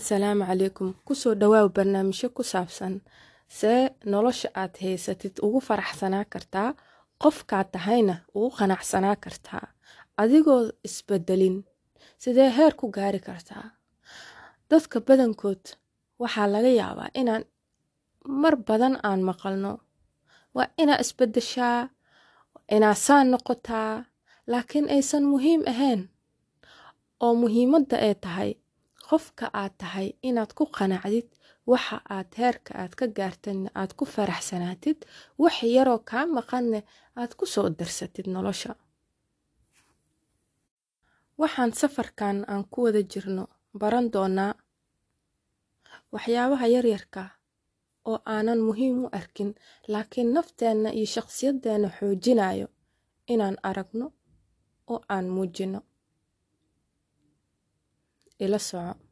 asalaamu 0.00 0.44
calaykum. 0.48 0.88
Kusoo 1.06 1.34
dhawaaw 1.40 1.68
barnaamijyo 1.76 2.28
ku 2.36 2.42
saabsan 2.52 2.94
see 3.58 3.80
nolosha 4.12 4.48
aad 4.62 4.74
haysatid 4.82 5.34
ugu 5.46 5.60
faraxsanaa 5.68 6.24
kartaa 6.32 6.68
qofkaad 7.22 7.68
tahayna 7.74 8.14
ugu 8.36 8.50
qanacsanaa 8.58 9.16
kartaa 9.24 9.64
adigoo 10.22 10.62
isbedelin 10.88 11.56
sidee 12.22 12.50
heer 12.56 12.74
ku 12.80 12.86
gaari 12.96 13.20
kartaa? 13.28 13.64
Dadka 14.70 14.96
badankood 15.06 15.64
waxaa 16.22 16.48
laga 16.54 16.70
yaabaa 16.80 17.10
inaan 17.20 17.44
mar 18.42 18.54
badan 18.68 18.94
aan 19.08 19.20
maqalno. 19.28 19.72
Waa 20.54 20.68
inaa 20.82 21.00
isbedeshaa 21.04 21.80
inaa 22.76 22.94
saan 23.06 23.26
noqotaa 23.32 23.92
laakiin 24.50 24.86
aysan 24.94 25.24
muhiim 25.32 25.62
ahayn 25.72 26.00
oo 27.24 27.34
muhiimadda 27.42 27.96
ee 28.08 28.14
tahay 28.24 28.50
qofka 29.10 29.46
aad 29.60 29.72
tahay 29.80 30.08
inaad 30.28 30.50
ku 30.58 30.64
qanacdid 30.76 31.28
waxa 31.70 31.96
aad 32.16 32.30
heerka 32.40 32.72
aad 32.82 32.92
ka 32.98 33.06
gaartayna 33.16 33.68
aad 33.80 33.92
ku 33.98 34.04
faraxsanaatid 34.14 34.98
wax 35.42 35.56
yaroo 35.76 36.00
kaa 36.10 36.24
maqanne 36.36 36.80
aad 37.20 37.32
ku 37.38 37.44
soo 37.52 37.68
darsatid 37.78 38.26
nolosha. 38.34 38.72
Waxaan 41.40 41.72
safarkan 41.80 42.38
aan 42.52 42.64
ku 42.72 42.78
wada 42.84 43.02
jirno 43.12 43.44
baran 43.80 44.06
doonaa 44.14 44.52
waxyaabaha 46.14 46.66
yaryarka 46.74 47.22
oo 48.10 48.18
aanan 48.34 48.60
muhiim 48.68 48.96
u 49.04 49.08
arkin 49.18 49.50
laakiin 49.92 50.28
nafteenna 50.36 50.90
iyo 50.98 51.06
shaqsiyadeenna 51.14 51.88
xoojinayo 51.98 52.66
inaan 53.32 53.56
aragno 53.68 54.06
oo 54.92 55.00
aan 55.14 55.26
muujino 55.34 55.80
ila 58.44 58.58
soco 58.58 59.09